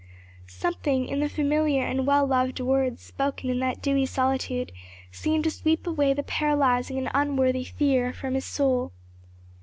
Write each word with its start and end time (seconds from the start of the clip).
'"Something 0.47 1.05
in 1.07 1.19
the 1.19 1.29
familiar 1.29 1.83
and 1.85 2.07
well 2.07 2.25
loved 2.25 2.59
words 2.59 3.03
spoken 3.03 3.51
in 3.51 3.59
that 3.59 3.83
dewy 3.83 4.07
solitude 4.07 4.71
seemed 5.11 5.43
to 5.43 5.51
sweep 5.51 5.85
away 5.85 6.11
the 6.15 6.23
paralyzing 6.23 6.97
and 6.97 7.11
unworthy 7.13 7.65
fear 7.65 8.11
from 8.11 8.29
out 8.33 8.37
his 8.37 8.45
soul. 8.45 8.93